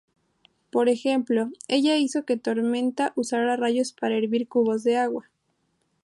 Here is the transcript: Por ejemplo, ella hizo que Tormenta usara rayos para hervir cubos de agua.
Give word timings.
Por 0.71 0.89
ejemplo, 0.89 1.51
ella 1.67 1.95
hizo 1.95 2.25
que 2.25 2.35
Tormenta 2.35 3.13
usara 3.15 3.55
rayos 3.55 3.93
para 3.93 4.17
hervir 4.17 4.47
cubos 4.47 4.83
de 4.83 4.97
agua. 4.97 5.29